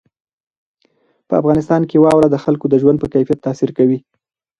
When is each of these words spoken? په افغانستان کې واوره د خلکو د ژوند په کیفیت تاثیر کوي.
په 1.27 1.33
افغانستان 1.41 1.81
کې 1.89 2.01
واوره 2.03 2.27
د 2.31 2.35
خلکو 2.43 2.65
د 2.69 2.75
ژوند 2.81 2.97
په 2.99 3.07
کیفیت 3.13 3.39
تاثیر 3.45 3.69
کوي. 3.77 3.99